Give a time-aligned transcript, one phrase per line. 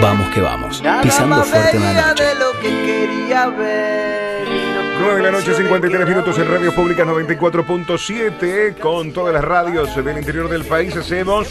[0.00, 2.24] Vamos que vamos, pisando fuerte en la noche.
[5.00, 10.18] 9 de la noche, 53 minutos en Radio Pública 94.7 con todas las radios del
[10.18, 10.96] interior del país.
[10.96, 11.48] Hacemos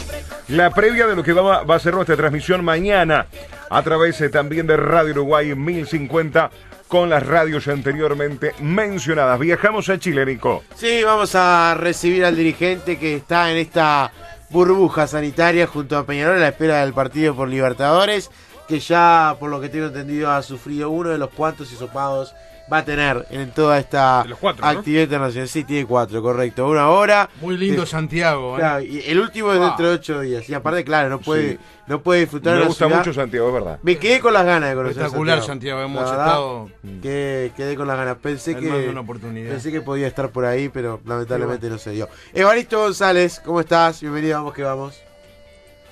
[0.48, 3.26] la previa de lo que va, va a ser nuestra transmisión mañana
[3.68, 6.50] a través eh, también de Radio Uruguay 1050
[6.88, 9.38] con las radios anteriormente mencionadas.
[9.38, 10.62] Viajamos a Chile, Nico.
[10.76, 14.12] Sí, vamos a recibir al dirigente que está en esta
[14.52, 18.30] burbuja sanitaria junto a Peñarol a la espera del partido por Libertadores,
[18.68, 22.34] que ya, por lo que tengo entendido, ha sufrido uno de los cuantos hisopados
[22.72, 24.20] va a tener en toda esta
[24.62, 25.48] actividad internacional.
[25.48, 26.68] Sí, tiene cuatro, correcto.
[26.68, 27.28] Una hora.
[27.40, 28.58] Muy lindo Santiago.
[28.58, 28.84] ¿eh?
[28.84, 30.48] y el último es dentro de ocho días.
[30.48, 32.58] Y aparte, claro, no puede, no puede disfrutar.
[32.58, 33.78] Me gusta mucho Santiago, es verdad.
[33.82, 36.70] Me quedé con las ganas de conocer Espectacular Santiago, hemos estado.
[37.02, 38.16] quedé con las ganas.
[38.16, 39.50] Pensé que, una oportunidad.
[39.50, 42.08] pensé que podía estar por ahí, pero lamentablemente no se dio.
[42.32, 44.00] Evaristo González, ¿cómo estás?
[44.00, 45.02] Bienvenido, vamos que vamos.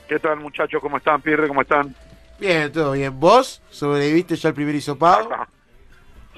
[0.09, 0.81] ¿Qué tal, muchachos?
[0.81, 1.47] ¿Cómo están, Pierre?
[1.47, 1.95] ¿Cómo están?
[2.41, 3.21] Bien, todo bien.
[3.21, 5.29] ¿Vos sobreviviste ya el primer hisopado?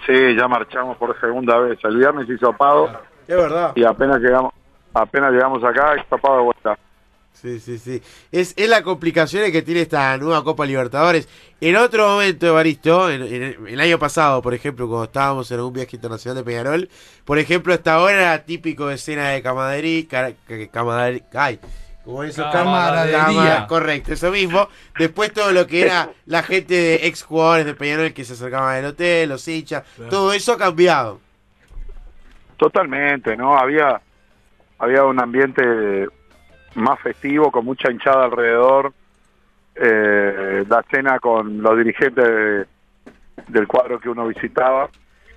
[0.06, 1.78] Sí, ya marchamos por segunda vez.
[1.84, 2.91] El viernes hizo pago.
[3.27, 3.72] Es verdad.
[3.77, 4.53] Y apenas llegamos,
[4.92, 6.78] apenas llegamos acá, hisopado de vuelta.
[7.33, 8.03] Sí, sí, sí.
[8.31, 11.28] Es, es la complicación que tiene esta nueva Copa Libertadores.
[11.61, 13.22] En otro momento, Evaristo, en,
[13.67, 16.89] el año pasado, por ejemplo, cuando estábamos en un viaje internacional de Peñarol,
[17.25, 20.34] por ejemplo, hasta ahora era típico de escena de camaradería,
[20.70, 21.59] camaradería, ay,
[22.05, 23.67] como eso, camaradería.
[23.69, 24.69] correcto, eso mismo.
[24.98, 28.77] Después todo lo que era la gente de ex jugadores de Peñarol que se acercaban
[28.77, 31.20] al hotel, los hinchas, todo eso ha cambiado.
[32.56, 33.56] Totalmente, ¿no?
[33.56, 34.00] Había,
[34.78, 36.06] había un ambiente
[36.75, 38.92] más festivo, con mucha hinchada alrededor.
[39.75, 42.66] Eh, la cena con los dirigentes
[43.48, 44.89] del cuadro que uno visitaba.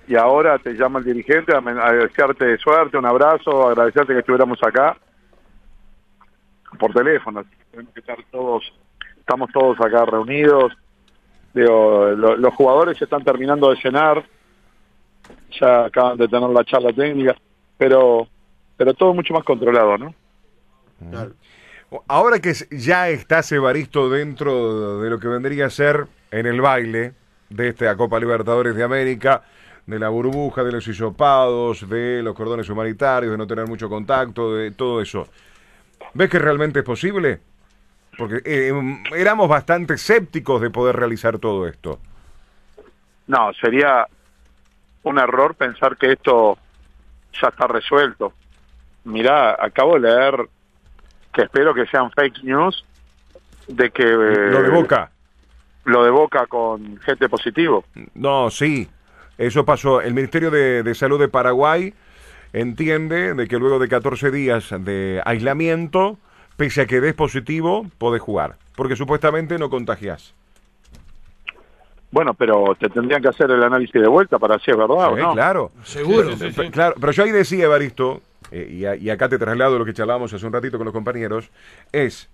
[0.08, 4.62] Y ahora te llama el dirigente a, a desearte suerte, un abrazo, agradecerte que estuviéramos
[4.62, 4.96] acá
[6.78, 7.44] por teléfono.
[7.70, 8.72] Tenemos que estar todos,
[9.18, 10.72] estamos todos acá reunidos.
[11.54, 14.24] los jugadores están terminando de cenar,
[15.60, 17.36] ya acaban de tener la charla técnica,
[17.78, 18.28] pero
[18.76, 20.14] pero todo mucho más controlado, ¿no?
[22.08, 27.14] Ahora que ya está Evaristo dentro de lo que vendría a ser en el baile
[27.48, 29.42] de esta Copa Libertadores de América,
[29.86, 34.54] de la burbuja, de los hisopados, de los cordones humanitarios, de no tener mucho contacto,
[34.54, 35.28] de todo eso.
[36.14, 37.40] ¿Ves que realmente es posible?
[38.16, 38.72] Porque eh,
[39.14, 41.98] éramos bastante escépticos de poder realizar todo esto.
[43.26, 44.06] No, sería
[45.02, 46.58] un error pensar que esto
[47.40, 48.32] ya está resuelto.
[49.04, 50.48] Mirá, acabo de leer
[51.32, 52.84] que espero que sean fake news
[53.68, 54.04] de que...
[54.04, 55.10] lo de Boca.
[55.84, 57.84] Lo de Boca con gente positivo.
[58.14, 58.88] No, sí.
[59.36, 60.00] Eso pasó.
[60.00, 61.92] El Ministerio de, de Salud de Paraguay
[62.56, 66.16] entiende de que luego de 14 días de aislamiento,
[66.56, 70.34] pese a que des positivo, podés jugar, porque supuestamente no contagias.
[72.10, 75.16] Bueno, pero te tendrían que hacer el análisis de vuelta para si es verdad o
[75.16, 75.34] no.
[75.34, 76.30] Claro, seguro.
[76.72, 80.46] claro, pero yo ahí decía, Evaristo, eh, y, acá te traslado lo que charlábamos hace
[80.46, 81.50] un ratito con los compañeros,
[81.92, 82.30] es,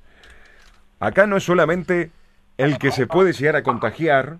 [1.01, 2.13] acá no es solamente
[2.59, 4.39] el que se puede llegar a contagiar,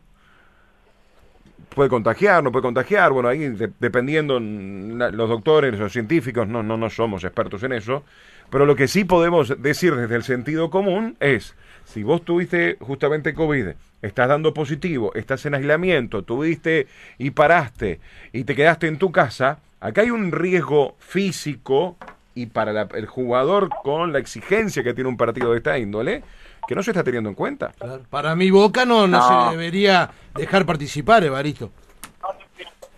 [1.75, 6.91] puede contagiar, no puede contagiar, bueno, ahí dependiendo los doctores, los científicos, no, no, no
[6.91, 8.05] somos expertos en eso,
[8.51, 13.35] pero lo que sí podemos decir desde el sentido común es, si vos tuviste justamente
[13.35, 13.69] COVID,
[14.03, 16.87] estás dando positivo, estás en aislamiento, tuviste
[17.19, 18.01] y paraste
[18.33, 21.97] y te quedaste en tu casa, acá hay un riesgo físico
[22.35, 26.23] y para el jugador con la exigencia que tiene un partido de esta índole,
[26.67, 27.73] que no se está teniendo en cuenta.
[28.11, 31.71] Para mi Boca no, no, se debería dejar participar, Evaristo.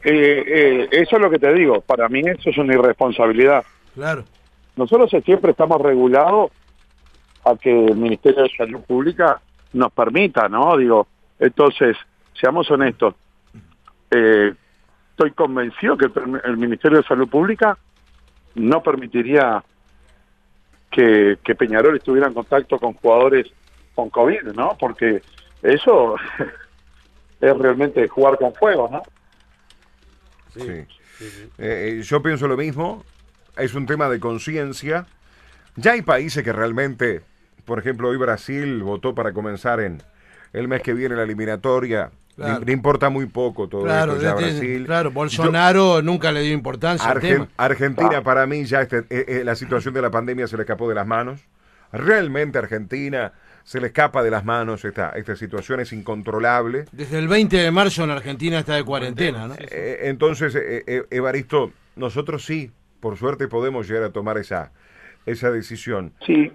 [0.03, 3.65] Eh, eh, eso es lo que te digo, para mí eso es una irresponsabilidad.
[3.95, 4.25] Claro.
[4.77, 6.51] Nosotros siempre estamos regulados
[7.45, 9.41] a que el Ministerio de Salud Pública
[9.73, 10.77] nos permita, ¿no?
[10.77, 11.07] Digo,
[11.39, 11.97] entonces,
[12.39, 13.15] seamos honestos,
[14.11, 14.53] eh,
[15.11, 16.11] estoy convencido que
[16.45, 17.79] el Ministerio de Salud Pública
[18.57, 19.63] no permitiría
[20.95, 23.51] que, Peñarol estuviera en contacto con jugadores
[23.95, 24.77] con COVID, ¿no?
[24.79, 25.23] Porque
[25.63, 26.17] eso
[27.41, 29.03] es realmente jugar con fuego, ¿no?
[30.55, 30.71] Sí.
[30.71, 30.87] Eh,
[31.59, 33.05] eh, yo pienso lo mismo.
[33.57, 35.07] Es un tema de conciencia.
[35.77, 37.23] Ya hay países que realmente,
[37.65, 40.03] por ejemplo, hoy Brasil votó para comenzar en
[40.53, 42.11] el mes que viene la eliminatoria.
[42.37, 44.85] Le, importa muy poco todo esto ya Brasil.
[44.87, 47.49] Claro, Bolsonaro nunca le dio importancia al tema.
[47.57, 50.89] Argentina, para mí, ya este, eh, eh, la situación de la pandemia se le escapó
[50.89, 51.41] de las manos.
[51.93, 53.33] Realmente Argentina
[53.63, 56.87] se le escapa de las manos esta, esta situación, es incontrolable.
[56.91, 59.55] Desde el 20 de marzo en Argentina está de cuarentena, ¿no?
[59.59, 60.59] Eh, entonces,
[61.11, 64.73] Evaristo, nosotros sí, por suerte podemos llegar a tomar esa,
[65.25, 66.13] esa decisión.
[66.27, 66.53] Sí.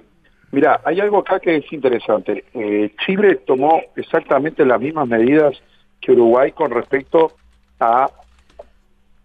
[0.51, 2.45] Mira, hay algo acá que es interesante.
[2.53, 5.61] Eh, Chile tomó exactamente las mismas medidas
[6.01, 7.33] que Uruguay con respecto
[7.79, 8.09] a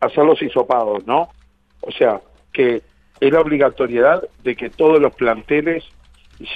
[0.01, 1.29] hacer los hisopados, ¿no?
[1.81, 2.21] O sea,
[2.53, 2.83] que
[3.21, 5.85] es la obligatoriedad de que todos los planteles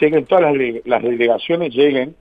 [0.01, 0.55] lleguen, todas las,
[0.85, 2.15] las delegaciones lleguen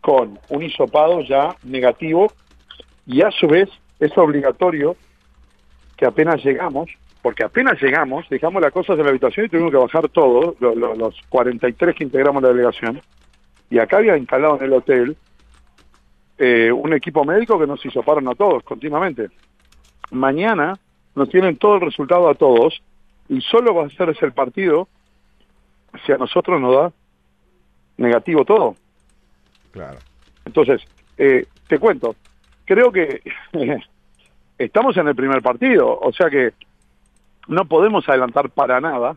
[0.00, 2.32] con un hisopado ya negativo
[3.06, 3.68] y a su vez
[4.00, 4.96] es obligatorio
[5.96, 6.90] que apenas llegamos,
[7.22, 10.74] porque apenas llegamos, dejamos las cosas en la habitación y tuvimos que bajar todos, lo-
[10.74, 13.00] lo- los 43 que integramos la delegación,
[13.70, 15.16] y acá había instalado en el hotel
[16.38, 19.28] eh, un equipo médico que nos hisoparon a todos continuamente.
[20.10, 20.76] Mañana
[21.14, 22.82] nos tienen todo el resultado a todos
[23.28, 24.88] y solo va a hacerse el partido
[26.04, 26.92] si a nosotros nos da
[27.98, 28.74] negativo todo.
[29.70, 29.98] Claro.
[30.44, 30.82] Entonces,
[31.16, 32.16] eh, te cuento,
[32.64, 33.22] creo que
[34.58, 36.52] estamos en el primer partido, o sea que
[37.48, 39.16] no podemos adelantar para nada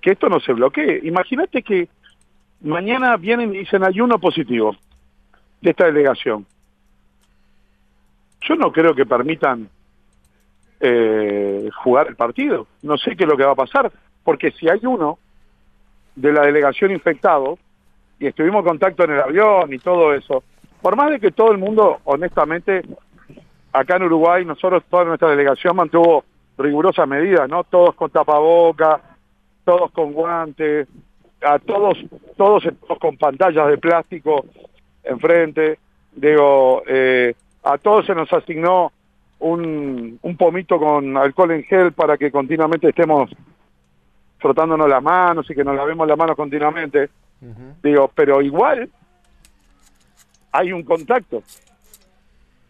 [0.00, 1.00] que esto no se bloquee.
[1.04, 1.88] Imagínate que
[2.62, 4.76] mañana vienen y dicen hay uno positivo
[5.60, 6.46] de esta delegación.
[8.42, 9.68] Yo no creo que permitan
[10.80, 12.66] eh, jugar el partido.
[12.82, 13.92] No sé qué es lo que va a pasar,
[14.24, 15.18] porque si hay uno
[16.16, 17.58] de la delegación infectado,
[18.18, 20.42] y estuvimos en contacto en el avión y todo eso,
[20.82, 22.82] por más de que todo el mundo, honestamente,
[23.72, 26.24] acá en Uruguay, nosotros, toda nuestra delegación mantuvo
[26.60, 27.64] rigurosas medidas, ¿no?
[27.64, 29.00] Todos con tapaboca,
[29.64, 30.88] todos con guantes,
[31.42, 31.98] a todos,
[32.36, 32.64] todos,
[33.00, 34.44] con pantallas de plástico
[35.02, 35.78] enfrente,
[36.12, 37.34] digo, eh,
[37.64, 38.92] a todos se nos asignó
[39.38, 43.30] un, un pomito con alcohol en gel para que continuamente estemos
[44.38, 47.10] frotándonos las manos y que nos lavemos las manos continuamente.
[47.82, 48.90] Digo, pero igual
[50.52, 51.42] hay un contacto.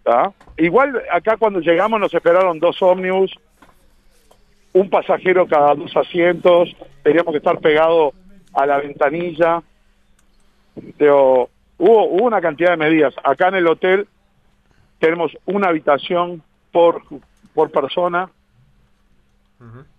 [0.02, 0.32] ¿tá?
[0.56, 3.32] Igual acá cuando llegamos nos esperaron dos ómnibus,
[4.72, 8.14] un pasajero cada dos asientos, teníamos que estar pegados
[8.54, 9.62] a la ventanilla.
[10.98, 13.14] Digo, hubo, hubo una cantidad de medidas.
[13.24, 14.06] Acá en el hotel
[14.98, 17.02] tenemos una habitación por,
[17.54, 18.30] por persona.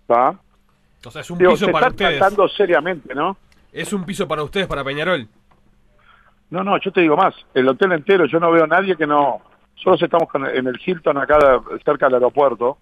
[0.06, 0.38] ¿tá?
[1.04, 2.18] O sea, es un Digo, piso se para está ustedes.
[2.18, 3.36] tratando seriamente, ¿no?
[3.72, 5.26] Es un piso para ustedes, para Peñarol.
[6.50, 9.06] No, no, yo te digo más, el hotel entero, yo no veo a nadie que
[9.06, 9.40] no,
[9.74, 12.78] solo estamos con- en el Hilton acá de- cerca del aeropuerto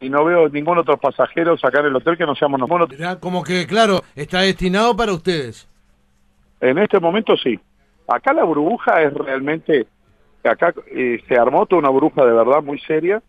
[0.00, 2.90] y no veo ningún otro pasajero acá en el hotel que no seamos nosotros.
[2.90, 5.68] Mirá, como que, claro, está destinado para ustedes.
[6.60, 7.58] En este momento sí.
[8.08, 9.86] Acá la burbuja es realmente,
[10.44, 13.22] acá eh, se armó toda una burbuja de verdad muy seria.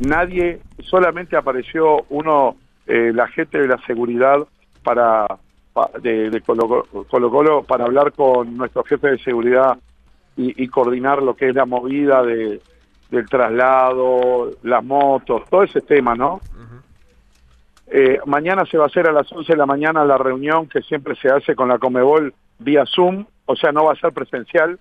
[0.00, 2.56] Nadie, solamente apareció uno,
[2.86, 4.36] eh, la gente de la seguridad
[4.82, 5.26] para
[5.72, 9.78] pa- de, de Colo, Colo Colo para hablar con nuestro jefe de seguridad
[10.40, 12.60] y, y coordinar lo que es la movida de,
[13.10, 16.40] del traslado, las motos, todo ese tema, ¿no?
[17.92, 20.80] Eh, mañana se va a hacer a las 11 de la mañana la reunión que
[20.80, 24.78] siempre se hace con la Comebol vía Zoom, o sea, no va a ser presencial.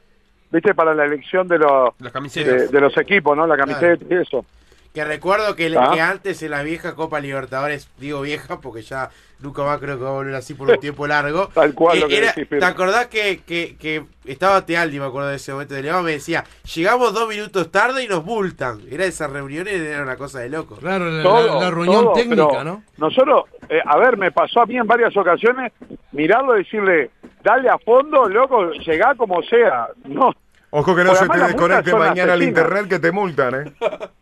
[0.52, 0.74] ¿Viste?
[0.74, 3.46] Para la elección de, los de los equipos, ¿no?
[3.46, 4.46] La camiseta y eso.
[4.94, 5.92] Que recuerdo que, Ah.
[5.94, 9.10] que antes en la vieja Copa Libertadores, digo vieja porque ya
[9.40, 11.48] nunca más creo que va a volver así por un tiempo largo.
[11.54, 12.50] Tal cual Eh, lo que era- decís.
[12.60, 16.12] ¿Te acordás que, que, que estaba Tealdi, me acuerdo de ese momento de León, me
[16.14, 16.44] decía,
[16.74, 18.82] llegamos dos minutos tarde y nos multan?
[18.90, 20.76] Era esas reuniones, era una cosa de loco.
[20.78, 22.84] Claro, la, Todo, la- la reunión todo, técnica, ¿no?
[22.98, 25.72] Nosotros, eh, a ver, me pasó a mí en varias ocasiones
[26.14, 27.12] mirarlo y decirle,
[27.44, 29.88] dale a fondo, loco, llegá como sea.
[30.06, 30.34] No,
[30.72, 32.48] Ojo que no Por se te desconecte mañana el asesinas.
[32.48, 33.74] internet que te multan, ¿eh?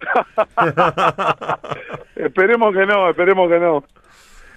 [2.16, 3.84] esperemos que no, esperemos que no.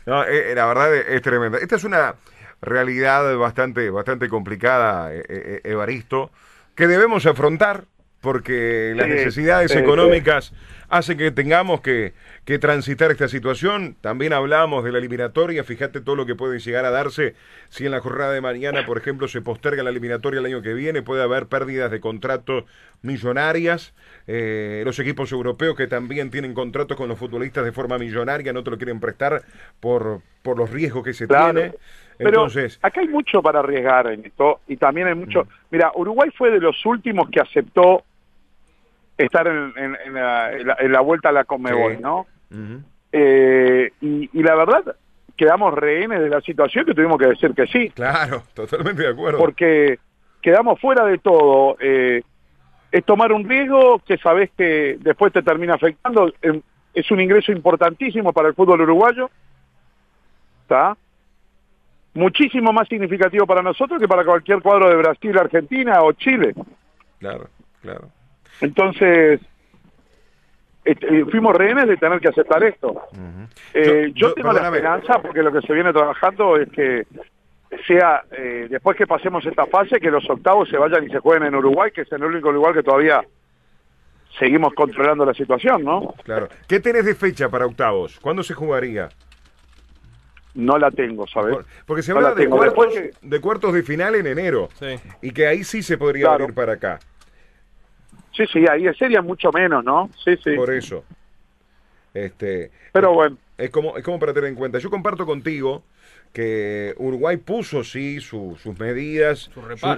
[0.05, 1.59] No, eh, eh, la verdad es, es tremenda.
[1.59, 2.15] Esta es una
[2.61, 6.31] realidad bastante, bastante complicada, eh, eh, Evaristo,
[6.75, 7.85] que debemos afrontar
[8.21, 10.53] porque las Sí, necesidades sí, económicas
[10.89, 12.13] hacen que tengamos que,
[12.45, 13.95] que transitar esta situación.
[14.01, 17.33] También hablamos de la eliminatoria, fíjate todo lo que puede llegar a darse
[17.69, 20.73] si en la jornada de mañana, por ejemplo, se posterga la eliminatoria el año que
[20.73, 22.65] viene, puede haber pérdidas de contratos
[23.01, 23.93] millonarias.
[24.27, 28.63] Eh, los equipos europeos que también tienen contratos con los futbolistas de forma millonaria no
[28.63, 29.41] te lo quieren prestar
[29.79, 31.53] por, por los riesgos que se Claro.
[31.53, 31.73] tiene.
[32.17, 35.19] Pero Entonces, acá hay mucho para arriesgar en esto y también hay Mm.
[35.19, 35.47] mucho...
[35.71, 38.03] Mira, Uruguay fue de los últimos que aceptó
[39.23, 42.01] estar en, en- en la, en la- en la vuelta a la Conmebol, Sí.
[42.01, 42.25] ¿no?
[43.13, 44.95] Eh, y, y la verdad,
[45.35, 49.37] quedamos rehenes de la situación que tuvimos que decir que sí, claro, totalmente de acuerdo.
[49.39, 49.99] porque
[50.41, 51.77] quedamos fuera de todo.
[51.79, 52.21] Eh,
[52.91, 56.31] es tomar un riesgo que sabes que después te termina afectando.
[56.93, 59.29] Es un ingreso importantísimo para el fútbol uruguayo.
[60.63, 60.97] ¿Está?
[62.13, 66.53] Muchísimo más significativo para nosotros que para cualquier cuadro de Brasil, Argentina o Chile.
[67.19, 67.47] Claro,
[67.81, 68.09] claro.
[68.61, 69.41] Entonces,
[70.85, 73.01] este, eh, fuimos rehenes de tener que aceptar esto.
[73.73, 77.05] Eh, Yo- tengo la esperanza, porque lo que se viene trabajando es que
[77.87, 81.47] sea, eh, después que pasemos esta fase, que los octavos se vayan y se jueguen
[81.47, 83.23] en Uruguay, que es el único lugar que todavía
[84.39, 86.13] seguimos controlando la situación, ¿no?
[86.23, 86.47] Claro.
[86.67, 88.19] ¿Qué tenés de fecha para octavos?
[88.19, 89.09] ¿Cuándo se jugaría?
[90.53, 91.55] No la tengo, ¿sabes?
[91.55, 94.67] Por- Porque se No habla la de cuartos, Después de cuartos de final en enero.
[94.73, 94.95] Sí.
[95.21, 96.39] Y que ahí sí se podría Claro.
[96.39, 96.99] venir para acá.
[98.35, 100.09] Sí, sí, ahí sería mucho menos, ¿no?
[100.23, 100.51] Sí, sí.
[100.55, 101.03] Por eso.
[102.13, 104.79] Este, Pero bueno, es como, es como para tener en cuenta.
[104.79, 105.83] Yo comparto contigo
[106.33, 109.49] que Uruguay puso, sí, su- sus medidas,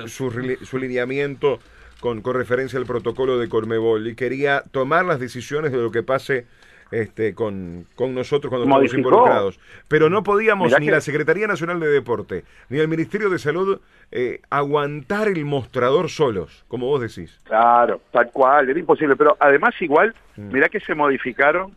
[0.08, 1.60] su, su su lineamiento
[2.00, 6.04] con, con referencia al protocolo de Colmebol y quería tomar las decisiones de lo que
[6.04, 6.46] pase
[6.94, 9.60] este, con, con nosotros cuando estamos involucrados.
[9.88, 13.40] Pero no podíamos, Mirá ni que- la Secretaría Nacional de Deporte, ni el Ministerio de
[13.40, 13.80] Salud,
[14.12, 17.40] eh, aguantar el mostrador solos, como vos decís.
[17.46, 19.16] claro, tal cual, era imposible.
[19.16, 20.52] Pero además igual, Mm.
[20.54, 21.76] mirá que se modificaron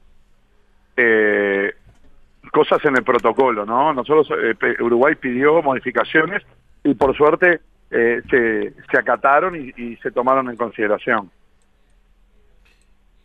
[0.97, 1.75] eh,
[2.53, 3.93] cosas en el protocolo, ¿no?
[3.93, 6.43] Nosotros, eh, Uruguay pidió modificaciones
[6.85, 11.31] y por suerte eh, se, se acataron y, y se tomaron en consideración.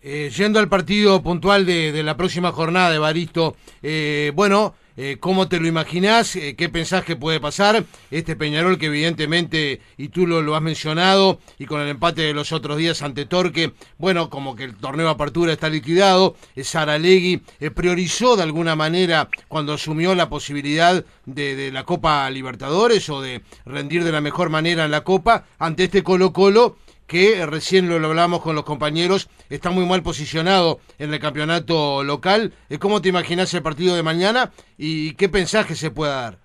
[0.03, 5.47] Eh, yendo al partido puntual de, de la próxima jornada, Evaristo, eh, bueno, eh, ¿cómo
[5.47, 6.35] te lo imaginás?
[6.35, 7.85] Eh, ¿Qué pensás que puede pasar?
[8.09, 12.33] Este Peñarol que evidentemente, y tú lo, lo has mencionado, y con el empate de
[12.33, 16.63] los otros días ante Torque, bueno, como que el torneo de apertura está liquidado, eh,
[16.63, 17.41] Saralegui
[17.75, 23.43] priorizó de alguna manera cuando asumió la posibilidad de, de la Copa Libertadores o de
[23.65, 26.77] rendir de la mejor manera en la Copa ante este Colo Colo
[27.11, 32.53] que recién lo, hablamos con los compañeros, está muy mal posicionado en el campeonato local.
[32.69, 36.37] Eh, ¿Cómo te imaginas el partido de mañana y qué pensás se pueda dar?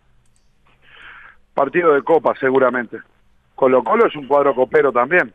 [1.55, 2.99] Partido de Copa, seguramente.
[3.55, 5.33] Colo Colo es un cuadro copero también.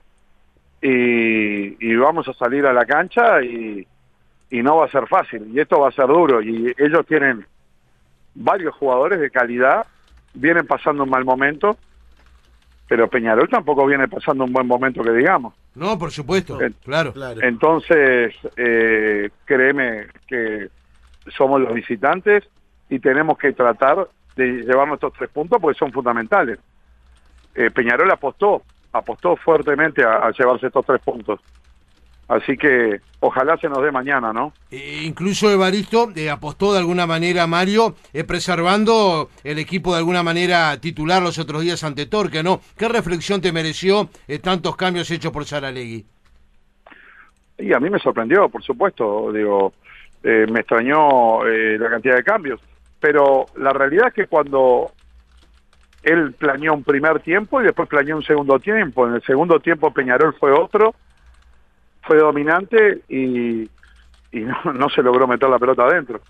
[0.81, 3.87] Y, y vamos a salir a la cancha y,
[4.49, 5.49] y no va a ser fácil.
[5.53, 6.41] Y esto va a ser duro.
[6.41, 7.45] Y ellos tienen
[8.35, 9.85] varios jugadores de calidad,
[10.33, 11.77] vienen pasando un mal momento,
[12.91, 15.53] pero Peñarol tampoco viene pasando un buen momento que digamos.
[15.75, 17.13] No, por supuesto, claro.
[17.13, 17.39] Claro.
[17.41, 20.67] Entonces, eh, créeme que
[21.29, 22.43] somos los visitantes
[22.89, 26.59] y tenemos que tratar de llevar nuestros tres puntos porque son fundamentales.
[27.55, 31.39] Eh, Peñarol apostó, apostó fuertemente a, a llevarse estos tres puntos.
[32.31, 34.53] Así que ojalá se nos dé mañana, ¿no?
[34.71, 40.23] Eh, incluso Evaristo eh, apostó de alguna manera, Mario, eh, preservando el equipo de alguna
[40.23, 42.61] manera titular los otros días ante Torque, ¿no?
[42.77, 46.05] ¿Qué reflexión te mereció eh, tantos cambios hechos por Saralegui?
[47.57, 49.73] Y a mí me sorprendió, por supuesto, digo,
[50.23, 52.61] eh, me extrañó eh, la cantidad de cambios,
[53.01, 54.93] pero la realidad es que cuando
[56.01, 59.91] él planeó un primer tiempo y después planeó un segundo tiempo, en el segundo tiempo
[59.91, 60.95] Peñarol fue otro,
[62.01, 63.63] fue dominante y,
[64.31, 66.21] y no, no se logró meter la pelota adentro.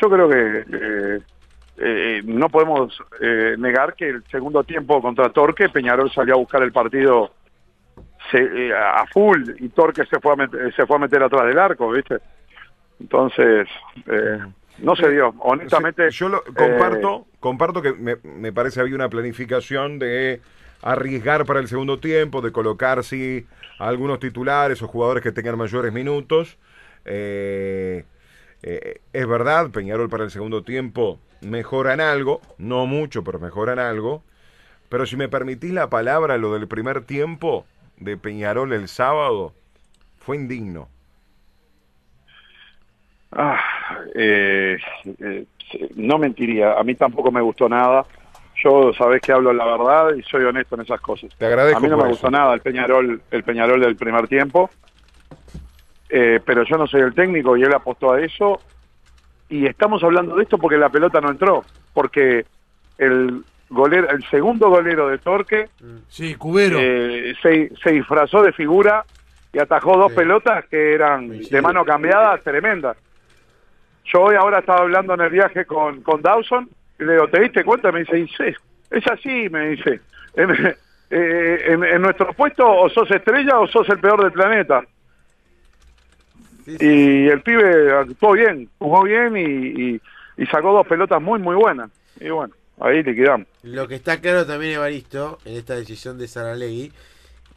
[0.00, 1.20] Yo creo que eh,
[1.78, 6.62] eh, no podemos eh, negar que el segundo tiempo contra Torque, Peñarol salió a buscar
[6.62, 7.32] el partido
[8.30, 11.46] se, eh, a full y Torque se fue a meter, se fue a meter atrás
[11.46, 12.16] del arco, ¿viste?
[13.00, 13.66] Entonces,
[14.06, 14.38] eh,
[14.78, 15.34] no se dio.
[15.40, 20.40] Honestamente, yo lo eh, comparto, comparto que me, me parece había una planificación de
[20.82, 23.46] arriesgar para el segundo tiempo, de colocar sí
[23.78, 26.58] a algunos titulares o jugadores que tengan mayores minutos.
[27.04, 28.04] Eh,
[28.62, 34.22] eh, es verdad, Peñarol para el segundo tiempo mejoran algo, no mucho, pero mejoran algo.
[34.88, 37.64] Pero si me permitís la palabra, lo del primer tiempo
[37.96, 39.54] de Peñarol el sábado
[40.18, 40.88] fue indigno.
[43.32, 43.60] Ah,
[44.14, 44.78] eh,
[45.20, 45.44] eh,
[45.94, 48.04] no mentiría, a mí tampoco me gustó nada.
[48.62, 51.30] Yo sabés que hablo la verdad y soy honesto en esas cosas.
[51.38, 52.10] Te agradezco A mí no me eso.
[52.10, 54.68] gustó nada el Peñarol, el Peñarol del primer tiempo.
[56.08, 58.60] Eh, pero yo no soy el técnico y él apostó a eso.
[59.48, 61.64] Y estamos hablando de esto porque la pelota no entró,
[61.94, 62.44] porque
[62.98, 65.68] el golero, el segundo golero de Torque
[66.08, 66.76] Sí, Cubero.
[66.80, 69.04] eh, se, se disfrazó de figura
[69.52, 70.16] y atajó dos Sí.
[70.18, 72.96] pelotas que eran de mano cambiada tremendas.
[74.12, 76.68] Yo hoy ahora estaba hablando en el viaje con, con Dawson
[77.00, 77.90] y le digo, ¿te diste cuenta?
[77.90, 78.54] Me dice, "Y sí,
[78.90, 80.00] es así, me dice.
[80.34, 80.50] En,
[81.10, 84.84] eh, en- en nuestro puesto o sos estrella o sos el peor del planeta.
[86.64, 86.86] Sí, sí.
[86.86, 89.40] Y el pibe actuó bien, jugó bien y,
[89.94, 90.00] y-
[90.36, 91.90] y sacó dos pelotas muy, muy buenas.
[92.20, 93.48] Y bueno, ahí liquidamos.
[93.64, 96.92] Lo que está claro también, Evaristo, en esta decisión de Saralegui,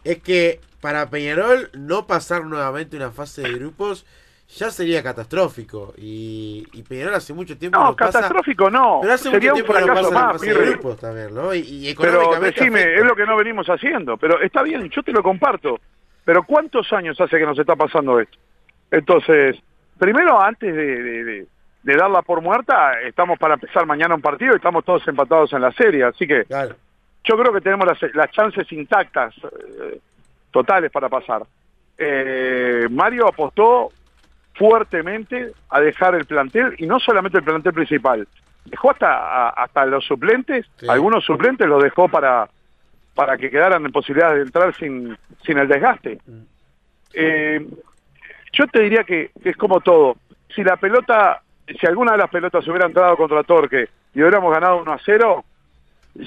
[0.03, 4.05] es que para Peñarol no pasar nuevamente una fase de grupos
[4.57, 5.93] ya sería catastrófico.
[5.97, 8.99] Y, y Peñarol hace mucho tiempo No, pasa- catastrófico no.
[9.01, 11.53] Pero hace Sería mucho un tiempo fracaso más, grupos también, ¿no?
[11.53, 12.99] Y, y Pero decime, afecta.
[13.01, 14.17] es lo que no venimos haciendo.
[14.17, 15.79] Pero está bien, yo te lo comparto.
[16.25, 18.37] Pero ¿cuántos años hace que nos está pasando esto?
[18.91, 19.57] Entonces,
[19.97, 21.47] primero antes de, de- de-
[21.83, 25.59] de darla por muerta, estamos para empezar mañana un partido y estamos todos empatados en
[25.61, 26.05] la serie.
[26.05, 26.75] Así que Claro.
[27.25, 29.99] yo creo que tenemos las, las chances intactas, eh,
[30.51, 31.43] totales para pasar.
[31.97, 33.89] Eh, Mario apostó
[34.55, 38.27] fuertemente a dejar el plantel, y no solamente el plantel principal,
[38.65, 40.85] dejó hasta, hasta los suplentes, Sí.
[40.89, 42.47] algunos suplentes los dejó para,
[43.15, 46.19] para que quedaran en posibilidad de entrar sin, sin el desgaste.
[47.13, 47.65] Eh,
[48.53, 50.17] yo te diría que, que es como todo.
[50.55, 51.41] Si la pelota,
[51.79, 55.45] si alguna de las pelotas hubiera entrado contra Torque y hubiéramos ganado 1 a 0,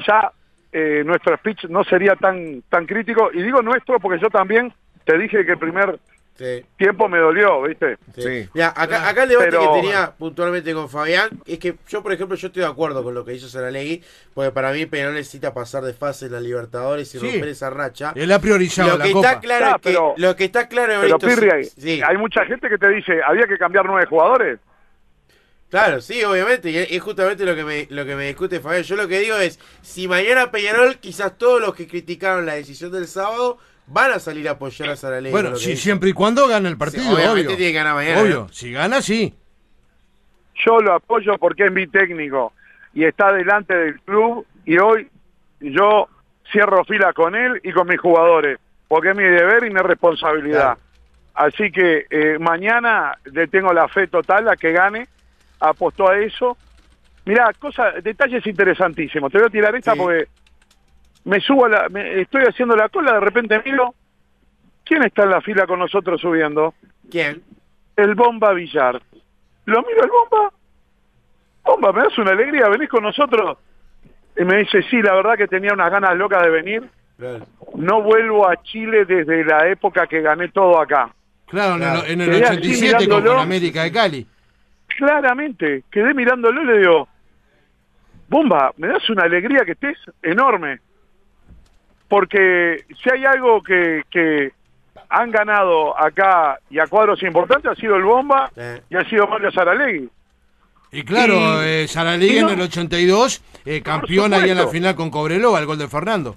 [0.06, 0.30] ya
[0.72, 3.30] eh, nuestro speech no sería tan, tan crítico.
[3.32, 4.72] Y digo nuestro porque yo también
[5.04, 5.98] te dije que el primer
[6.38, 6.64] Sí.
[6.76, 7.96] tiempo me dolió, ¿viste?
[8.14, 8.22] Sí.
[8.22, 8.48] Sí.
[8.52, 12.12] Mirá, acá, acá el debate Pero- que tenía puntualmente con Fabián es que yo, por
[12.12, 14.02] ejemplo, yo estoy de acuerdo con lo que hizo Saralegui,
[14.34, 17.26] porque para mí Peñarol necesita pasar de fase en la Libertadores y Sí.
[17.30, 18.12] romper esa racha.
[18.14, 19.28] Él ha priorizado Lo la que Copa.
[19.28, 22.16] está claro Ah, es que pero- lo que está claro Pero Pirri, hay, sí, hay
[22.18, 24.58] mucha gente que te dice, había que cambiar nueve jugadores.
[25.70, 28.82] claro, sí, obviamente, y es es justamente lo que me lo que me discute Fabián.
[28.84, 32.92] Yo lo que digo es, si mañana Peñarol, quizás todos los que criticaron la decisión
[32.92, 35.30] del sábado van a salir a apoyar a Saralegui.
[35.32, 37.56] Bueno, sí, siempre y cuando gane el partido, Sí, obviamente obvio.
[37.56, 38.48] tiene que ganar mañana, Obvio, ¿no?
[38.48, 39.34] si gana, sí.
[40.64, 42.52] Yo lo apoyo porque es mi técnico
[42.94, 45.08] y está delante del club y hoy
[45.60, 46.08] yo
[46.50, 50.78] cierro fila con él y con mis jugadores porque es mi deber y mi responsabilidad.
[51.34, 55.06] Así que eh, mañana le tengo la fe total a que gane,
[55.60, 56.56] apostó a eso.
[57.26, 59.30] Mirá, cosa, detalles interesantísimos.
[59.30, 59.98] Te voy a tirar esta Sí.
[59.98, 60.28] porque
[61.26, 63.94] me subo a la, me- estoy haciendo la cola, de repente miro,
[64.84, 66.72] ¿quién está en la fila con nosotros subiendo?
[67.10, 67.42] ¿Quién?
[67.96, 69.00] el Bomba Villar.
[69.64, 70.50] Lo miro el Bomba.
[71.64, 72.68] Bomba, ¿me das una alegría?
[72.68, 73.56] ¿Venís con nosotros?
[74.38, 76.90] Y me dice, sí, la verdad que tenía unas ganas locas de venir.
[77.16, 77.46] Claro.
[77.74, 81.10] No vuelvo a Chile desde la época que gané todo acá.
[81.46, 84.26] Claro, en el, en el Quedé así 87 con, con América de Cali.
[84.98, 87.08] Claramente, quedé mirándolo y le digo,
[88.28, 90.80] Bomba, me das una alegría que estés enorme.
[92.08, 94.52] Porque si hay algo que, que
[95.08, 98.80] han ganado acá y a cuadros importantes ha sido el Bomba Eh.
[98.90, 100.08] y ha sido Mario Saralegui.
[100.92, 104.94] Y claro, Y- eh, Saralegui y en el 82, eh, campeón ahí en la final
[104.94, 106.36] con Cobreloa, el gol de Fernando.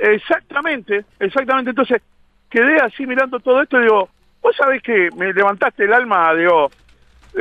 [0.00, 1.70] Exactamente, exactamente.
[1.70, 2.00] Entonces,
[2.50, 4.08] quedé así mirando todo esto y digo,
[4.40, 6.70] vos sabés que me levantaste el alma, digo,
[7.36, 7.40] eh,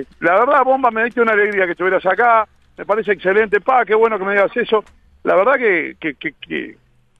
[0.00, 3.84] eh, la verdad, Bomba, me diste una alegría que estuvieras acá, me parece excelente, pa,
[3.84, 4.84] qué bueno que me digas eso.
[5.24, 6.76] La verdad que, que, que, que-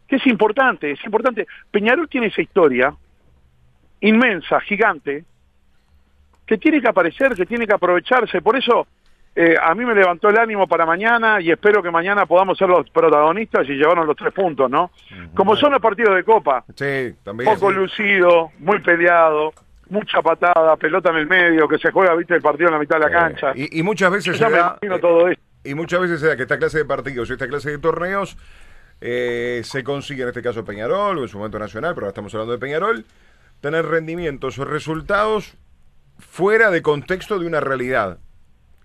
[0.08, 1.46] que es importante, es importante.
[1.70, 2.92] Peñarol tiene esa historia
[4.00, 5.24] inmensa, gigante,
[6.46, 8.42] que tiene que aparecer, que tiene que aprovecharse.
[8.42, 8.86] Por eso
[9.34, 12.68] eh, a mí me levantó el ánimo para mañana y espero que mañana podamos ser
[12.68, 14.90] los protagonistas y llevarnos los tres puntos, ¿no?
[15.34, 17.48] Como son los partidos de Copa, Sí, también.
[17.54, 17.76] poco sí.
[17.76, 19.54] lucido, muy peleado,
[19.88, 22.96] mucha patada, pelota en el medio, que se juega, viste, el partido en la mitad
[22.98, 23.52] de la Eh, cancha.
[23.54, 25.41] y, y muchas veces se me da, imagino todo esto.
[25.64, 28.36] Y muchas veces se da que esta clase de partidos y esta clase de torneos
[29.00, 32.32] eh, se consigue, en este caso Peñarol, o en su momento Nacional, pero ahora estamos
[32.34, 33.04] hablando de Peñarol,
[33.60, 35.54] tener rendimientos o resultados
[36.18, 38.18] fuera de contexto de una realidad.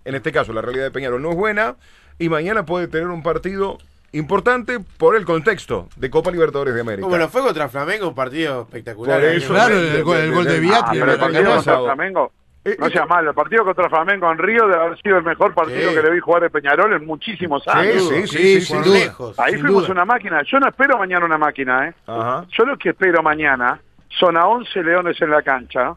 [0.04, 1.76] En este caso, la realidad de Peñarol no es buena
[2.18, 3.78] y mañana puede tener un partido
[4.12, 7.02] importante por el contexto de Copa Libertadores de América.
[7.04, 9.20] Como lo fue contra Flamengo, un partido espectacular.
[9.20, 10.98] Por el eso- año Claro, el, gol- el gol de Ah, Viatri.
[10.98, 11.78] pero el el partido contra.
[11.80, 12.32] Flamengo,
[12.78, 15.54] no eh, sea mal, el partido contra Flamengo en Río debe haber sido el mejor
[15.54, 15.94] partido Sí.
[15.96, 18.08] que le vi jugar a Peñarol en muchísimos años.
[18.08, 18.88] sí, sí, Sí, sí, sin sí.
[18.90, 18.98] duda.
[18.98, 19.38] lejos.
[19.38, 19.92] Ahí sin fuimos duda.
[19.92, 20.42] una máquina.
[20.42, 21.94] Yo no espero mañana una máquina, ¿eh?
[22.06, 22.44] Ajá.
[22.50, 23.80] Yo lo que espero mañana
[24.18, 25.94] son a 11 leones en la cancha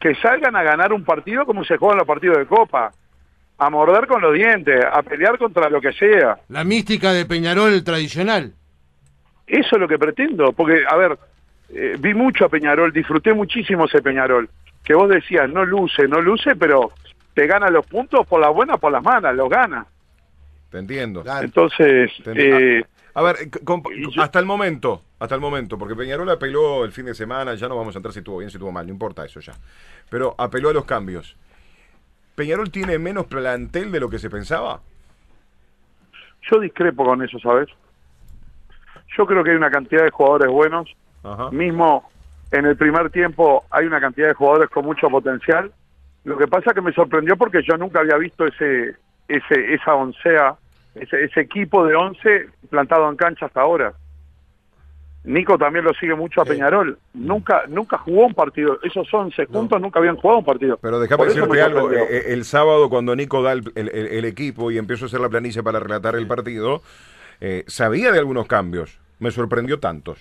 [0.00, 2.92] que salgan a ganar un partido como se juegan los partidos de Copa.
[3.58, 6.38] A morder con los dientes, a pelear contra lo que sea.
[6.48, 8.52] La mística de Peñarol tradicional.
[9.46, 10.52] Eso es lo que pretendo.
[10.52, 11.16] Porque, a ver,
[11.72, 14.48] eh, vi mucho a Peñarol, disfruté muchísimo ese Peñarol.
[14.84, 16.90] Que vos decías, no luce, no luce, pero
[17.34, 19.86] te gana los puntos por las buenas, por las malas, los gana.
[20.70, 21.22] Te entiendo.
[21.40, 22.84] Entonces, Te eh.
[23.14, 27.04] A ver, con- yo- hasta el momento, hasta el momento, porque Peñarol apeló el fin
[27.04, 29.24] de semana, ya no vamos a entrar si estuvo bien, si estuvo mal, no importa
[29.24, 29.52] eso ya.
[30.08, 31.36] Pero apeló a los cambios.
[32.34, 34.80] ¿Peñarol tiene menos plantel de lo que se pensaba?
[36.50, 37.68] yo discrepo con eso, ¿sabes?
[39.16, 40.90] Yo creo que hay una cantidad de jugadores buenos.
[41.22, 41.50] Ajá.
[41.50, 42.10] Mismo
[42.52, 45.72] en el primer tiempo hay una cantidad de jugadores con mucho potencial.
[46.24, 48.94] Lo que pasa que me sorprendió porque yo nunca había visto ese,
[49.26, 50.54] ese esa oncea,
[50.94, 53.94] ese, ese equipo de once plantado en cancha hasta ahora.
[55.24, 56.44] Nico también lo sigue mucho a.
[56.44, 56.98] Peñarol.
[57.14, 58.78] Nunca nunca jugó un partido.
[58.82, 60.78] Esos 11 juntos nunca habían jugado un partido.
[60.82, 62.08] Pero déjame decirte algo, sorprendió.
[62.08, 65.06] eh, eh, el sábado cuando Nico da el, el- el- el equipo y empezó a
[65.06, 66.82] hacer la planilla para relatar el partido,
[67.40, 70.18] eh, sabía de algunos cambios, me sorprendió tantos.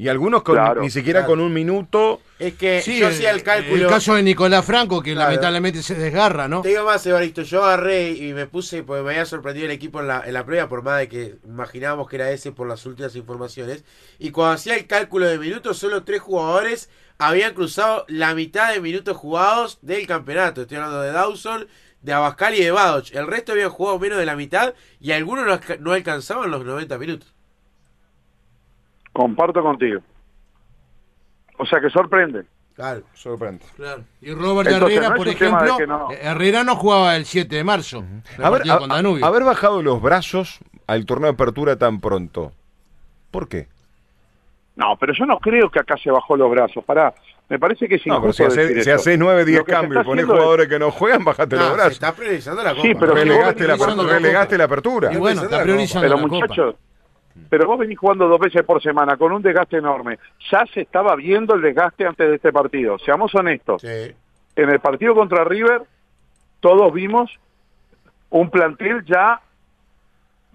[0.00, 1.32] Y algunos con- Claro, ni siquiera claro.
[1.32, 2.20] con un minuto.
[2.38, 3.82] Es que Sí, yo hacía el cálculo.
[3.82, 5.30] El caso de Nicolás Franco, que Claro.
[5.30, 6.62] lamentablemente se desgarra, ¿no?
[6.62, 9.98] Te digo más, Evaristo, yo agarré y me puse, porque me había sorprendido el equipo
[10.00, 12.86] en la, en la previa, por más de que imaginábamos que era ese por las
[12.86, 13.84] últimas informaciones.
[14.20, 18.80] Y cuando hacía el cálculo de minutos, solo tres jugadores habían cruzado la mitad de
[18.80, 20.62] minutos jugados del campeonato.
[20.62, 21.66] Estoy hablando de Dawson,
[22.02, 23.10] de Abascal y de Badoch.
[23.12, 27.34] El resto habían jugado menos de la mitad y algunos no alcanzaban los 90 minutos.
[29.18, 30.00] Comparto contigo.
[31.58, 32.44] O sea que sorprende.
[32.76, 33.02] Claro.
[33.14, 33.64] Sorprende.
[33.74, 34.04] Claro.
[34.20, 37.64] Y Robert Entonces, Herrera, no por ejemplo, no- eh, Herrera no jugaba el 7 de
[37.64, 38.04] marzo.
[38.38, 39.26] el Haber, partido con Danubio.
[39.26, 42.52] haber bajado los brazos al torneo de apertura tan pronto.
[43.32, 43.66] ¿Por qué?
[44.76, 46.84] No, pero yo no creo que acá se bajó los brazos.
[46.84, 47.12] Pará,
[47.48, 49.64] me parece que es No, pero injusto si haces decir si haces 9, 10 Lo
[49.64, 51.70] que se cambios y está ponés haciendo es- jugadores que no juegan, bajate los No,
[51.70, 51.92] se brazos.
[51.94, 52.82] está priorizando la copa.
[52.82, 53.76] Sí, pero Relegaste, la,
[54.06, 55.12] relegaste la apertura.
[55.12, 56.34] Y bueno, está priorizando Pero la Copa.
[56.36, 56.74] muchachos,
[57.48, 60.18] pero vos venís jugando dos veces por semana con un desgaste enorme.
[60.50, 62.98] Ya se estaba viendo el desgaste antes de este partido.
[62.98, 63.82] Seamos honestos.
[63.82, 64.14] Sí.
[64.56, 65.82] En el partido contra River,
[66.60, 67.30] todos vimos
[68.30, 69.40] un plantel ya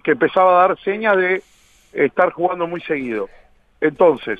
[0.03, 1.43] que empezaba a dar señas de
[1.93, 3.29] estar jugando muy seguido.
[3.79, 4.39] Entonces,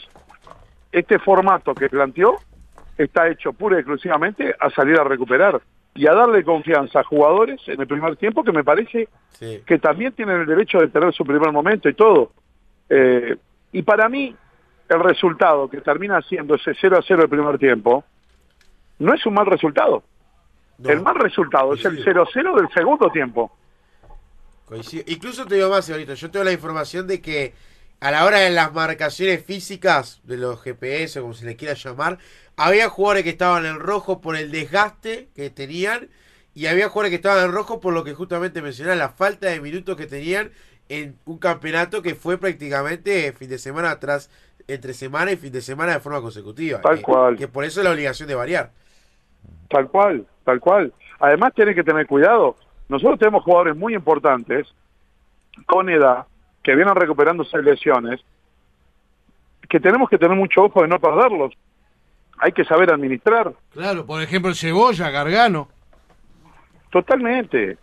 [0.92, 2.36] este formato que planteó
[2.98, 5.62] está hecho pura y exclusivamente a salir a recuperar
[5.96, 9.08] y a darle confianza a jugadores en el primer tiempo que me parece
[9.40, 9.62] Sí.
[9.66, 12.32] que también tienen el derecho de tener su primer momento y todo.
[12.90, 13.36] Eh,
[13.72, 14.36] y para mí,
[14.90, 18.04] el resultado que termina siendo ese 0 a 0 del primer tiempo,
[19.00, 20.04] no es un mal resultado.
[20.78, 20.90] No.
[20.90, 22.04] El mal resultado es el Coincido.
[22.06, 23.52] 0 a 0 del segundo tiempo.
[24.66, 25.04] Coincido.
[25.08, 26.14] Incluso te digo más, ahorita.
[26.14, 27.54] Yo tengo la información de que
[28.00, 31.74] a la hora de las marcaciones físicas de los GPS, o como se le quiera
[31.74, 32.18] llamar,
[32.58, 36.10] había jugadores que estaban en rojo por el desgaste que tenían
[36.54, 39.60] y había jugadores que estaban en rojo por lo que justamente mencionaba, la falta de
[39.60, 40.52] minutos que tenían
[40.90, 44.30] en un campeonato que fue prácticamente fin de semana atrás,
[44.68, 46.82] entre semana y fin de semana de forma consecutiva.
[46.82, 47.36] Tal cual.
[47.38, 48.72] Que por eso es la obligación de variar.
[49.70, 50.94] Tal cual, tal cual.
[51.20, 52.56] Además, tiene que tener cuidado.
[52.90, 54.68] Nosotros tenemos jugadores muy importantes
[55.66, 56.26] con edad
[56.62, 58.22] que vienen recuperándose lesiones
[59.70, 61.54] que tenemos que tener mucho ojo de no perderlos.
[62.44, 63.54] Hay que saber administrar.
[63.72, 65.70] Claro, por ejemplo, Cebolla, Gargano.
[66.90, 67.78] Totalmente.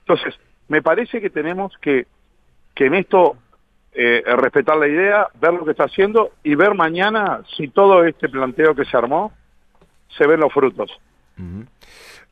[0.00, 2.06] Entonces, me parece que tenemos que,
[2.72, 3.36] que en esto
[3.92, 8.28] eh, respetar la idea, ver lo que está haciendo y ver mañana si todo este
[8.28, 9.32] planteo que se armó
[10.16, 10.90] se ven los frutos.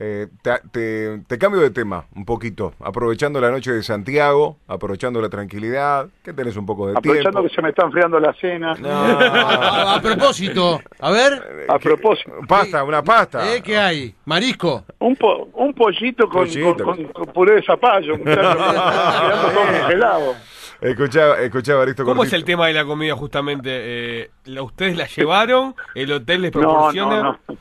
[0.04, 5.20] Eh, te, te- te cambio de tema un poquito, aprovechando la noche de Santiago, aprovechando
[5.20, 7.48] la tranquilidad, que tenés un poco de Aprovechando tiempo.
[7.48, 8.74] que se me está enfriando la cena.
[8.84, 13.54] A, a propósito, a ver, A propósito, Pasta, una pasta.
[13.54, 13.62] ¿eh?
[13.62, 14.12] ¿qué hay?
[14.24, 14.84] ¿Marisco?
[14.98, 16.84] un, po- un pollito con, Pollito.
[16.84, 18.56] con- con- con puré de zapallo, muchachos.
[20.80, 23.70] Escuchá, Baristo ¿Cómo es el tema de la comida justamente?
[23.72, 25.76] Eh, ¿la- ¿Ustedes la llevaron?
[25.94, 27.22] ¿El hotel les No, proporciona?
[27.22, 27.56] no, no.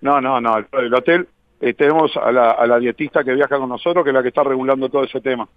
[0.00, 0.58] No, no, no.
[0.58, 1.28] El, el hotel,
[1.60, 4.28] eh, tenemos a la, a la dietista que viaja con nosotros, que es la que
[4.28, 5.48] está regulando todo ese tema.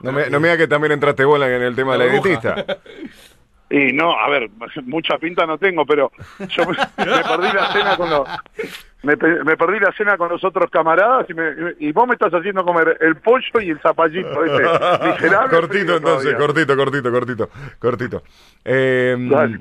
[0.00, 2.64] No me, no me digas que también entraste bola en el tema de la dietista.
[3.70, 4.50] Y no, a ver,
[4.84, 6.10] mucha pinta no tengo, pero
[6.48, 8.28] yo me, me perdí la cena con los
[9.02, 12.32] me, me perdí la cena con los otros camaradas y, me- y vos me estás
[12.32, 14.62] haciendo comer el pollo y el zapallito ese
[15.12, 15.50] miserable.
[15.58, 16.36] cortito entonces, todavía.
[16.38, 18.22] cortito, cortito, cortito, cortito.
[18.64, 19.60] Eh, Dale.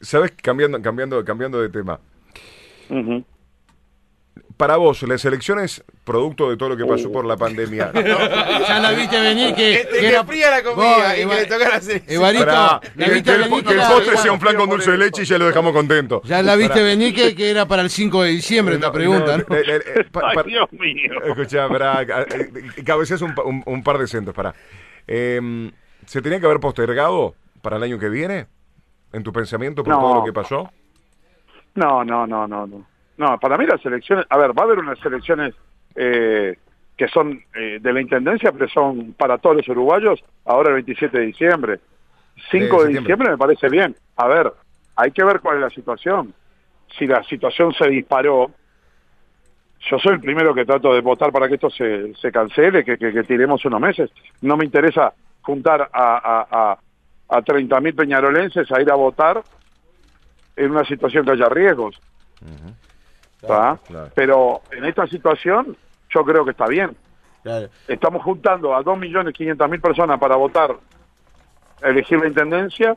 [0.00, 0.32] ¿Sabes?
[0.42, 2.00] Cambiando, cambiando, cambiando de tema.
[2.88, 3.24] Ujú.
[4.56, 7.90] Para vos, las elecciones, producto de todo lo que pasó por la pandemia.
[8.68, 12.14] Ya la viste venir que, Entre que fría la comida Vos, y que Eva- le.
[12.14, 14.56] Evaristo, Pará, la que, viste que el, venir que el era- postre sea un flan
[14.56, 16.22] con dulce de leche y ya lo dejamos contento.
[16.24, 19.38] Ya la viste venir que, que era para el 5 de diciembre esta No, pregunta,
[19.38, 19.56] no, ¿no?
[19.56, 21.12] eh, eh, eh, pa- Ay, Dios mío.
[21.26, 22.06] Escuchá, pará, eh,
[22.78, 24.54] eh, cabeceás un, pa- un- un par de centos, pará.
[25.08, 25.70] Eh,
[26.06, 28.46] ¿Se tenía que haber postergado para el año que viene?
[29.12, 30.00] ¿En tu pensamiento por No.
[30.00, 30.70] todo lo que pasó?
[31.74, 32.86] No, no, no, no, no.
[33.16, 35.54] No, para mí las elecciones, a ver, va a haber unas elecciones
[35.94, 36.56] eh,
[36.96, 41.18] que son eh, de la Intendencia, pero son para todos los uruguayos, ahora el 27
[41.18, 41.80] de diciembre.
[42.50, 43.94] 5 de, diciembre me parece bien.
[44.16, 44.52] A ver,
[44.96, 46.34] hay que ver cuál es la situación.
[46.98, 48.50] Si la situación se disparó,
[49.90, 52.96] yo soy el primero que trato de votar para que esto se, se cancele, que,
[52.96, 54.10] que, que tiremos unos meses.
[54.40, 56.78] No me interesa juntar a, a, a,
[57.28, 59.42] a 30.000 peñarolenses a ir a votar
[60.56, 62.00] en una situación que haya riesgos.
[63.46, 64.10] Claro.
[64.14, 65.76] Pero en esta situación
[66.10, 66.96] yo creo que está bien.
[67.42, 67.68] Claro.
[67.88, 70.76] Estamos juntando a 2.500.000 personas para votar,
[71.82, 72.96] elegir la intendencia.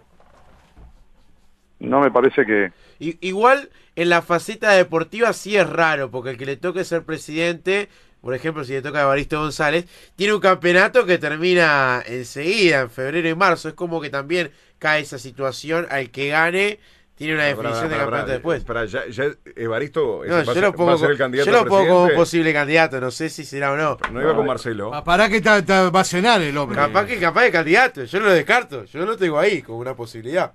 [1.79, 2.71] No me parece que...
[2.99, 7.89] Igual en la faceta deportiva sí es raro, porque el que le toque ser presidente
[8.21, 12.89] por ejemplo, si le toca a Evaristo González, tiene un campeonato que termina enseguida, en
[12.89, 13.69] febrero y marzo.
[13.69, 16.79] Es como que también cae esa situación al que gane.
[17.17, 18.63] Tiene una definición de campeonato después.
[18.63, 19.25] Para, ya, ya
[19.55, 21.65] Evaristo No, va, a yo lo va pongo, a ser el candidato yo lo a
[21.65, 23.97] pongo como posible candidato, no sé si será o no.
[24.11, 24.91] No iba con Marcelo.
[24.91, 26.75] Pa- ¿Para qué ta- ta- va a cenar el hombre?
[26.75, 29.95] Capaz que capaz de candidato, yo no lo descarto, yo lo tengo ahí como una
[29.95, 30.53] posibilidad.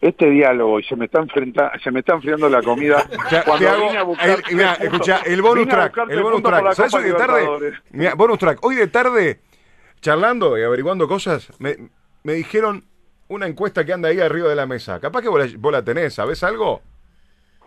[0.00, 3.04] Este diálogo y se me está enfrenta, se me está enfriando la comida.
[3.30, 6.42] Te- Cuando hago- vine a buscar el- mirá, escuchá, el bonus a track, el bonus
[6.42, 6.72] track.
[6.72, 7.48] ¿Sabes hoy de tarde?
[7.90, 8.58] Mirá, bonus track.
[8.64, 9.40] Hoy de tarde,
[10.00, 11.76] charlando y averiguando cosas, me,
[12.24, 12.84] me dijeron
[13.30, 15.00] una encuesta que anda ahí arriba de la mesa.
[15.00, 16.82] Capaz que vos la, vos la tenés, ¿sabés algo?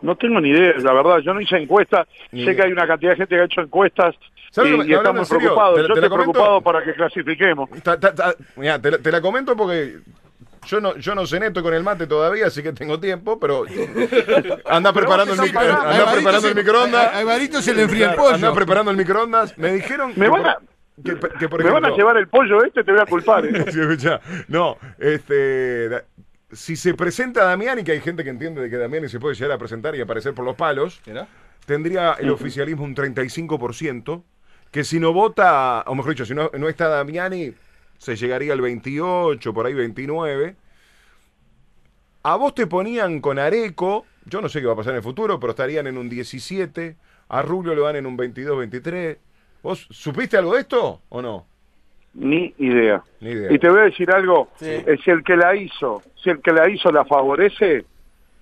[0.02, 1.20] No tengo ni idea, la verdad.
[1.20, 2.08] Yo no hice encuestas.
[2.32, 2.56] Ni sé idea.
[2.58, 4.94] que hay una cantidad de gente que ha hecho encuestas y, ¿Sabes lo que- y
[4.94, 5.40] estamos serio?
[5.42, 5.76] preocupados.
[5.76, 6.32] ¿Te- Yo te estoy comento?
[6.34, 7.70] preocupado para que clasifiquemos.
[7.82, 10.00] Ta- ta- ta- mirá, te, la- te la comento porque
[10.68, 13.64] yo no, yo no cené, estoy con el mate todavía, así que tengo tiempo, pero
[14.66, 17.14] anda preparando el, micro, anda preparando se- el microondas.
[17.14, 18.36] a- Evaristo se le enfría el pollo.
[18.36, 19.58] Anda preparando el microondas.
[19.58, 20.58] Me dijeron Me que, van a-
[21.04, 23.46] que, que, por Me van a llevar el pollo este, te voy a culpar.
[23.46, 23.66] ¿eh?
[23.72, 23.80] Sí.
[24.48, 25.90] No, este.
[25.90, 26.04] da-
[26.52, 29.52] Si se presenta Damiani, que hay gente que entiende de que Damiani se puede llegar
[29.54, 31.02] a presentar y aparecer por los palos,
[31.66, 34.22] tendría el oficialismo un 35%,
[34.72, 37.54] que si no vota, o mejor dicho, si no, no está Damiani,
[37.98, 40.56] se llegaría al 28, por ahí 29.
[42.24, 45.04] A vos te ponían con Areco, yo no sé qué va a pasar en el
[45.04, 46.96] futuro, pero estarían en un 17,
[47.30, 49.18] a Rubio lo dan en un 22, 23.
[49.64, 51.46] ¿Vos supiste algo de esto o no?
[52.16, 53.02] Ni idea.
[53.22, 53.52] Ni idea.
[53.52, 54.68] Y te voy a decir algo, Sí.
[54.70, 57.86] eh, si el que la hizo, si el que la hizo la favorece,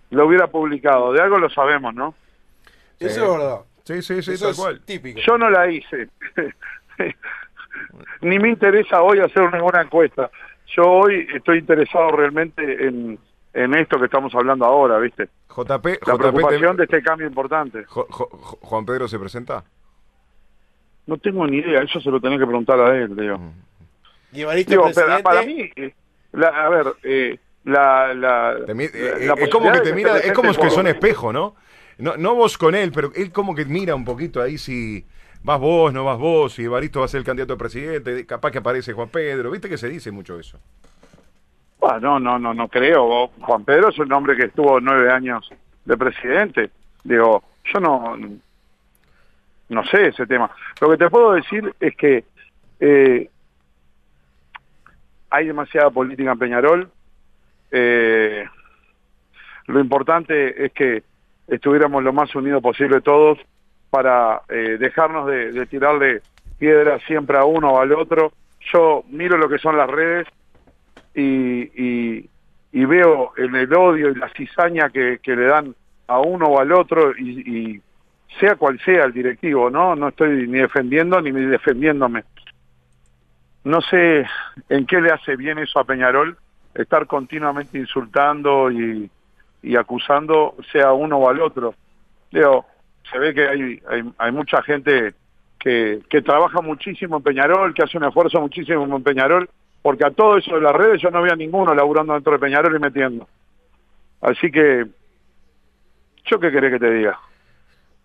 [0.09, 1.13] lo hubiera publicado.
[1.13, 2.13] De algo lo sabemos, ¿no?
[2.99, 3.59] Eso es verdad.
[3.83, 4.81] Sí, sí, sí, Eso tal es cual.
[4.81, 5.19] típico.
[5.25, 6.09] Yo no la hice.
[8.21, 10.29] Ni me interesa hoy hacer ninguna encuesta.
[10.75, 13.17] Yo hoy estoy interesado realmente en,
[13.53, 15.29] en esto que estamos hablando ahora, ¿viste?
[15.49, 17.83] JP, La JP preocupación te- de este cambio importante.
[17.85, 19.63] Jo- Jo- Jo- Juan Pedro se presenta.
[21.11, 23.37] No tengo ni idea, eso se lo tenés que preguntar a él, digo.
[24.31, 25.93] Y Evaristo Digo, pero para mí, eh,
[26.31, 29.91] la- a ver, eh, la, la, Te mi- la- eh, la es como que te
[29.93, 31.53] mira, es como que son espejo, ¿no?
[31.97, 32.15] ¿no?
[32.15, 35.03] No vos con él, pero él como que mira un poquito ahí si
[35.43, 38.51] vas vos, no vas vos, si Evaristo va a ser el candidato a presidente, capaz
[38.51, 40.59] que aparece Juan Pedro, viste que se dice mucho eso.
[41.81, 43.27] Ah, no, no, no, no creo.
[43.41, 45.49] Juan Pedro es un hombre que estuvo nueve años
[45.83, 46.69] de presidente.
[47.03, 48.17] Digo, yo no,
[49.71, 50.51] no sé ese tema.
[50.79, 52.25] Lo que te puedo decir es que
[52.79, 53.29] eh,
[55.29, 56.89] hay demasiada política en Peñarol.
[57.71, 58.45] Eh,
[59.67, 61.03] lo importante es que
[61.47, 63.39] estuviéramos lo más unidos posible todos
[63.89, 66.21] para eh, dejarnos de, tirarle
[66.59, 68.33] piedras siempre a uno o al otro.
[68.73, 70.27] Yo miro lo que son las redes
[71.15, 72.27] y,
[72.73, 75.73] y, veo en el odio y la cizaña que, le dan
[76.07, 77.81] a uno o al otro y
[78.39, 79.95] sea cual sea el directivo, ¿no?
[79.95, 82.23] No estoy ni defendiendo ni defendiéndome.
[83.63, 84.25] No sé
[84.69, 86.37] en qué le hace bien eso a Peñarol,
[86.73, 89.09] estar continuamente insultando y,
[89.61, 91.75] y acusando sea uno o al otro.
[92.31, 92.65] Digo,
[93.11, 95.13] se ve que hay, hay, hay mucha gente
[95.59, 99.49] que, que trabaja muchísimo en Peñarol, que hace un esfuerzo muchísimo en Peñarol,
[99.81, 102.39] porque a todo eso de las redes yo no veo a ninguno laburando dentro de
[102.39, 103.27] Peñarol y metiendo.
[104.21, 104.85] Así que,
[106.25, 107.19] ¿yo qué querés que te diga?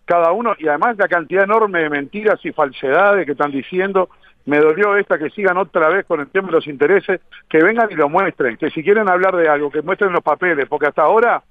[0.07, 4.09] Cada uno, y además la cantidad enorme de mentiras y falsedades que están diciendo,
[4.45, 7.91] me dolió esta que sigan otra vez con el tema de los intereses, que vengan
[7.91, 11.01] y lo muestren, que si quieren hablar de algo, que muestren los papeles, porque hasta
[11.01, 11.43] ahora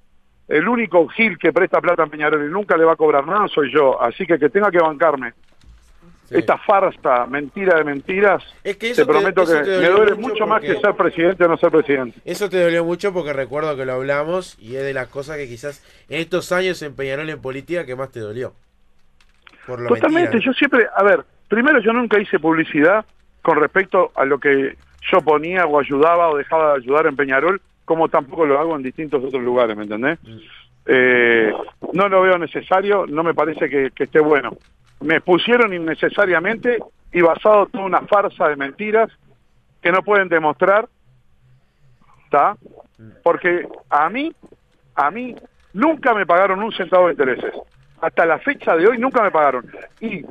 [0.47, 3.47] el único Gil que presta plata a Peñarol y nunca le va a cobrar nada
[3.47, 5.33] soy yo, así que que tenga que bancarme.
[6.29, 10.61] Esta farsa, mentira de mentiras, Es que te prometo que te me duele mucho más
[10.61, 12.19] que ser presidente o no ser presidente.
[12.25, 15.47] Eso te dolió mucho porque recuerdo que lo hablamos y es de las cosas que
[15.47, 18.53] quizás en estos años en Peñarol en política que más te dolió.
[19.65, 23.05] Por lo Totalmente, mentira, yo siempre, a ver, primero yo nunca hice publicidad
[23.41, 24.75] con respecto a lo que
[25.11, 28.83] yo ponía o ayudaba o dejaba de ayudar en Peñarol, como tampoco lo hago en
[28.83, 30.19] distintos otros lugares, ¿me entendés?
[30.85, 31.53] Eh,
[31.93, 34.57] no lo veo necesario, no me parece que, que esté bueno.
[35.01, 36.79] Me pusieron innecesariamente
[37.11, 39.09] y basado en toda una farsa de mentiras
[39.81, 40.87] que no pueden demostrar,
[42.25, 42.57] ¿está?
[43.23, 44.33] Porque a mí,
[44.95, 45.35] a mí,
[45.73, 47.53] nunca me pagaron un centavo de intereses.
[48.01, 49.69] Hasta la fecha de hoy nunca me pagaron.
[50.01, 50.25] Y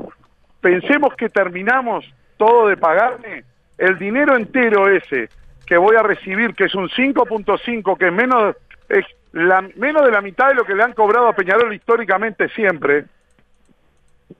[0.60, 2.04] pensemos que terminamos
[2.36, 3.44] todo de pagarme,
[3.78, 5.28] el dinero entero ese
[5.66, 8.56] que voy a recibir, que es un 5.5, que menos,
[8.88, 12.48] es la, menos de la mitad de lo que le han cobrado a Peñarol históricamente
[12.50, 13.04] siempre,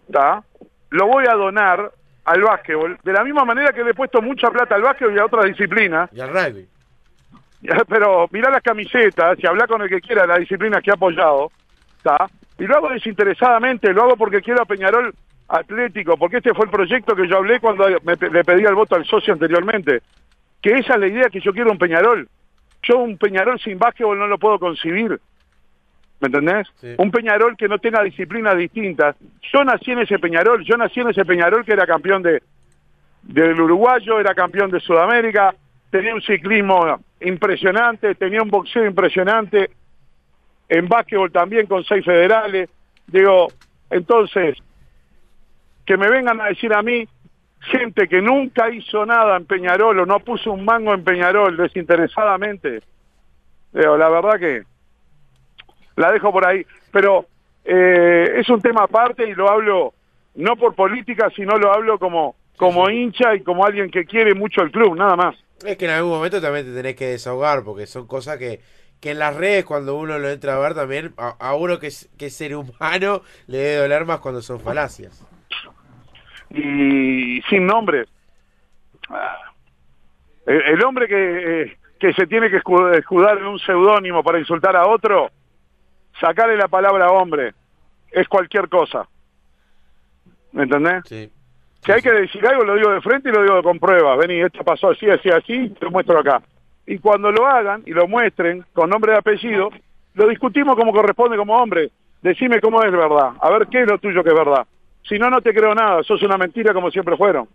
[0.07, 0.43] ¿está?
[0.91, 1.91] Lo voy a donar
[2.25, 5.19] al básquetbol, de la misma manera que le he puesto mucha plata al básquetbol y
[5.19, 6.67] a otras disciplinas, Y al rugby.
[7.89, 10.95] Pero mirá las camisetas y habla con el que quiera de las disciplinas que ha
[10.95, 11.51] apoyado.
[12.59, 15.15] Y lo hago desinteresadamente, lo hago porque quiero a Peñarol
[15.49, 18.97] atlético, porque este fue el proyecto que yo hablé cuando me le pedí el voto
[18.97, 20.03] al socio anteriormente,
[20.63, 22.29] que esa es la idea que yo quiero un Peñarol.
[22.83, 25.21] Yo un Peñarol sin básquetbol no lo puedo concebir.
[26.21, 26.67] ¿Me entendés?
[26.81, 26.95] Sí.
[26.99, 29.17] Un Peñarol que no tenga disciplinas distintas.
[29.53, 32.43] Yo nací en ese Peñarol, yo nací en ese Peñarol que era campeón de
[33.27, 35.55] del uruguayo, era campeón de Sudamérica,
[35.91, 39.71] tenía un ciclismo impresionante, tenía un boxeo impresionante,
[40.69, 42.71] en básquetbol también con seis federales.
[43.07, 43.49] Digo,
[43.91, 44.57] entonces,
[45.85, 47.07] que me vengan a decir a mí,
[47.61, 52.83] gente que nunca hizo nada en Peñarol o no puso un mango en Peñarol desinteresadamente,
[53.73, 54.63] digo, la verdad que
[55.97, 56.65] la dejo por ahí.
[56.93, 57.27] Pero
[57.65, 59.93] eh, es un tema aparte y lo hablo
[60.37, 64.63] no por política, sino lo hablo como, como hincha y como alguien que quiere mucho
[64.63, 65.35] el club, nada más.
[65.65, 68.61] Es que en algún momento también te tenés que desahogar, porque son cosas que,
[69.01, 71.87] que en las redes, cuando uno lo entra a ver también, a, a uno que
[71.87, 75.27] es, que es ser humano, le debe doler más cuando son falacias.
[76.51, 78.05] y sin nombre.
[79.09, 79.39] Ah.
[80.47, 84.39] El, el hombre que, eh, que se tiene que escu- escudar en un seudónimo para
[84.39, 85.31] insultar a otro,
[86.21, 87.55] sacarle la palabra hombre,
[88.11, 89.07] es cualquier cosa.
[90.53, 91.03] ¿Me entendés?
[91.07, 91.31] Sí.
[91.85, 94.19] Si hay que decir algo, lo digo de frente y lo digo con pruebas.
[94.19, 96.43] Vení, esto pasó así, así, así, te lo muestro acá.
[96.87, 99.71] Y cuando lo hagan y lo muestren con nombre y apellido,
[100.15, 101.91] lo discutimos como corresponde como hombre.
[102.23, 103.33] Decime cómo es verdad.
[103.41, 104.67] A ver qué es lo tuyo que es verdad.
[105.03, 106.03] Si no, no te creo nada.
[106.03, 107.49] Sos una mentira como siempre fueron.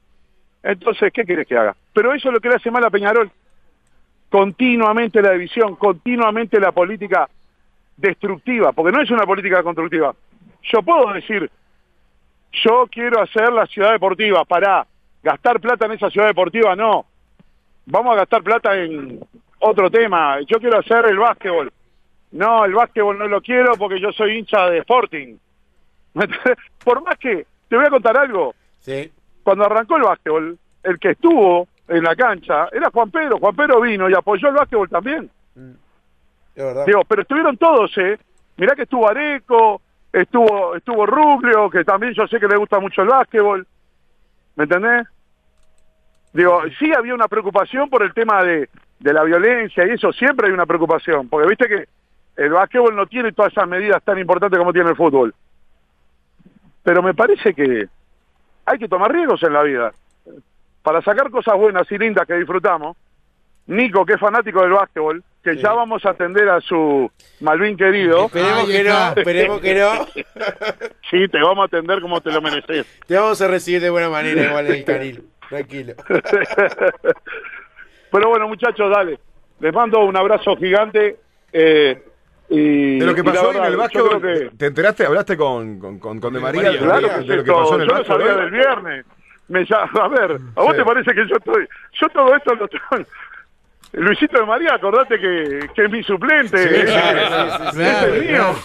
[0.63, 1.75] Entonces, ¿qué quieres que haga?
[1.93, 3.31] Pero eso es lo que le hace mal a Peñarol.
[4.29, 7.27] Continuamente la división, continuamente la política
[7.97, 10.13] destructiva, porque no es una política constructiva.
[10.63, 11.49] Yo puedo decir,
[12.63, 14.85] yo quiero hacer la ciudad deportiva, para
[15.23, 17.05] gastar plata en esa ciudad deportiva, no.
[17.85, 19.19] Vamos a gastar plata en
[19.59, 20.39] otro tema.
[20.41, 21.71] Yo quiero hacer el básquetbol.
[22.31, 25.35] No, el básquetbol no lo quiero porque yo soy hincha de Sporting.
[26.83, 29.11] Por más que, te voy a contar algo, Sí.
[29.43, 33.37] cuando arrancó el básquetbol, el que estuvo en la cancha era Juan Pedro.
[33.39, 35.29] Juan Pedro vino y apoyó el básquetbol también.
[35.55, 35.75] Verdad.
[36.55, 38.19] Digo, pero estuvieron todos, ¿eh?
[38.57, 43.01] Mirá que estuvo Areco, estuvo estuvo Rubio, que también yo sé que le gusta mucho
[43.01, 43.65] el básquetbol.
[44.55, 45.07] ¿Me entendés?
[46.33, 50.47] Digo, sí había una preocupación por el tema de, de la violencia y eso, siempre
[50.47, 51.87] hay una preocupación, porque viste que
[52.37, 55.33] el básquetbol no tiene todas esas medidas tan importantes como tiene el fútbol.
[56.83, 57.87] Pero me parece que
[58.65, 59.91] hay que tomar riesgos en la vida.
[60.81, 62.97] Para sacar cosas buenas y lindas que disfrutamos,
[63.67, 65.59] Nico, que es fanático del básquetbol, que Sí.
[65.61, 70.05] ya vamos a atender a su Malvin querido, Esperemos que no, esperemos que no.
[71.09, 72.85] sí, te vamos a atender como te lo mereces.
[73.07, 75.23] Te vamos a recibir de buena manera igual en el canil.
[75.49, 75.93] Tranquilo.
[78.11, 79.19] Pero bueno, muchachos, dale.
[79.59, 81.17] Les mando un abrazo gigante.
[81.53, 82.03] eh,
[82.49, 85.05] y, De lo que pasó hoy en verdad, el básquetbol, que- ¿te enteraste?
[85.05, 86.61] ¿Hablaste con, con, con, con De De María?
[86.63, 88.21] María, de, Claro que sí, de lo que pasó en el yo lo básquetbol?
[88.27, 89.05] sabía del viernes.
[89.47, 90.77] Me ya- a ver, ¿a vos Sí.
[90.77, 91.67] te parece que yo estoy...
[91.93, 93.05] Yo todo esto lo tengo...
[93.93, 96.57] Luisito de María, acordate que, que es mi suplente.
[96.57, 98.55] Sí, sí, es, sí, es el mío.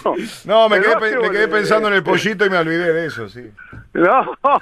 [0.45, 3.27] No, me quedé, básquetbol, me quedé pensando en el pollito y me olvidé de eso,
[3.27, 3.51] sí.
[3.93, 4.61] No, no,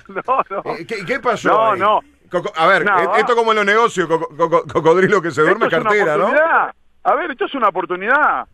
[0.50, 0.76] no.
[0.76, 1.50] Eh, ¿Qué, qué pasó?
[1.50, 1.80] No, ahí?
[1.80, 2.00] no.
[2.32, 3.00] Coco- a ver, No.
[3.00, 6.18] eh, esto como en los negocios, coco- cocodrilo que se duerme Esto es una cartera,
[6.18, 6.32] ¿no?
[7.04, 8.46] A ver, esto es una oportunidad.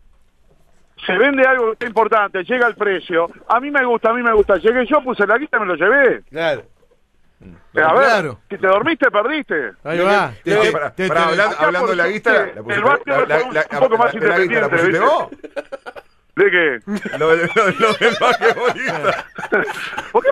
[1.06, 3.28] Se vende algo importante, llega el precio.
[3.48, 4.56] A mí me gusta, a mí me gusta.
[4.56, 6.22] Llegué yo, puse la guita y me lo llevé.
[6.30, 6.62] Claro.
[7.74, 8.40] A ver, Claro.
[8.50, 9.72] si te dormiste, perdiste.
[9.84, 10.32] Ahí va.
[10.44, 13.66] Te- te- hablando, hablando de la guista, la, el pusiste, básquetbol la, fue un- la-
[13.72, 15.30] un poco más la- la la independiente, vos.
[16.36, 17.18] ¿De qué?
[17.18, 17.48] Lo del
[18.20, 19.26] basquetbolista.
[20.12, 20.30] ¿Por qué,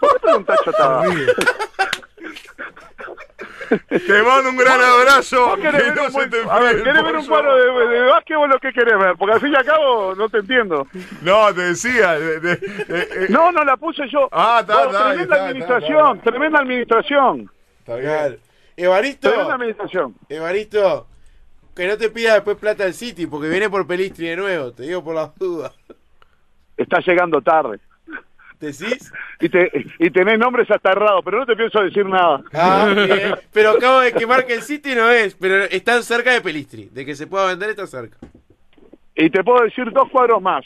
[0.00, 1.02] por qué preguntás chotada?
[3.88, 5.46] Te mando un gran abrazo.
[5.48, 7.56] ¿Vos querés Que ver no un se buen- te a ver, ¿querés ver un cuadro
[7.56, 9.16] de, de básquetbol o qué querés ver?
[9.16, 10.86] Porque al fin y al cabo no te entiendo.
[11.22, 12.18] No, te decía.
[12.18, 14.28] de- de- de- eh, No, no la puse yo.
[14.32, 17.50] Ah, está, Vos, está, Tremenda está, administración, está, tremenda administración.
[17.80, 18.38] está bien.
[18.76, 20.14] Evaristo, Tremenda administración.
[20.28, 21.06] Evaristo,
[21.76, 24.84] que no te pida después plata al City, porque viene por Pelistri de nuevo, te
[24.84, 25.72] digo por las dudas.
[26.76, 27.78] Está llegando tarde.
[28.60, 29.10] ¿Decís?
[29.40, 32.42] Y, te, y tenés nombres hasta errados, pero no te pienso decir nada.
[32.52, 33.34] Ah, bien.
[33.52, 36.90] Pero acabo de quemar que el City no es, pero están cerca de Pelistri.
[36.92, 38.18] De que se pueda vender, está cerca.
[39.14, 40.64] Y te puedo decir dos cuadros más.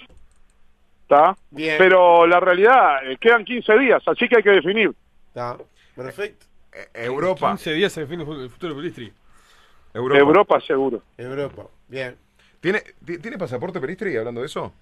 [1.02, 1.36] ¿Está?
[1.50, 1.76] Bien.
[1.78, 4.90] Pero la realidad, eh, quedan 15 días, así que hay que definir.
[5.28, 5.56] Está.
[5.94, 6.46] Perfecto.
[6.72, 7.50] Eh, Europa.
[7.50, 9.12] 15 días se define el futuro de Pelistri.
[9.92, 10.18] Europa.
[10.20, 11.02] Europa seguro.
[11.16, 11.66] Europa.
[11.86, 12.16] Bien.
[12.60, 14.72] ¿Tiene, ti- ¿Tiene pasaporte Peristri hablando de eso?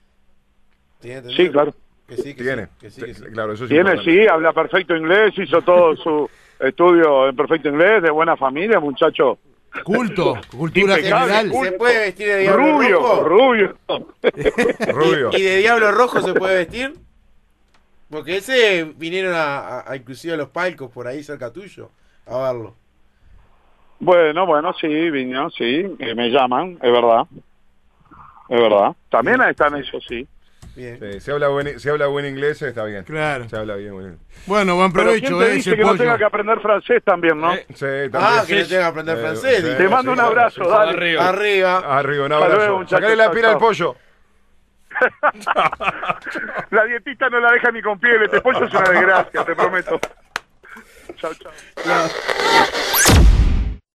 [1.01, 1.35] ¿Tiene?
[1.37, 1.75] Sí, claro.
[2.09, 2.67] Que sí, que Tiene.
[2.67, 2.71] sí.
[2.81, 3.23] Que sí, que sí.
[3.33, 6.31] Claro, eso es Tiene, sí, habla perfecto inglés, hizo todo su
[6.61, 9.39] estudio en perfecto inglés, de buena familia, muchacho.
[9.85, 11.49] Culto, cultura Impecable, general.
[11.51, 11.71] culto.
[11.71, 13.25] ¿Se puede vestir de diablo Rubio, rojo?
[13.25, 13.77] rubio.
[14.93, 15.31] Rubio.
[15.33, 16.95] ¿Y, y de diablo rojo se puede vestir?
[18.11, 21.89] Porque ese vinieron a, a- a inclusive a los palcos por ahí cerca tuyo
[22.27, 22.75] a verlo.
[24.01, 27.27] Bueno, bueno, sí, viño, sí, me llaman, es verdad.
[28.51, 28.95] Es verdad.
[29.09, 30.27] También están ellos, sí.
[30.75, 30.99] Bien.
[30.99, 33.05] Sí, si, habla buen, si habla buen inglés, está bien.
[33.05, 33.47] Claro.
[33.49, 35.99] Se habla bien, buen Bueno, buen Pero ¿quién provecho, te eh, dice que no pollo.
[35.99, 37.53] tenga que aprender francés también, no?
[37.53, 37.75] Eh, Sí,
[38.11, 38.11] también.
[38.23, 38.69] Ah, que no Sí.
[38.71, 39.77] tenga que aprender Eh, francés.
[39.77, 40.91] Te mando un abrazo, sí, dale.
[40.93, 41.29] Arriba.
[41.29, 41.99] Arriba.
[41.99, 42.85] Arriba, un abrazo.
[42.89, 43.97] Sacale la pila al pollo.
[46.71, 49.99] La dietista no la deja ni con piel, este pollo es una desgracia, te prometo.
[51.17, 51.53] Chao, chao.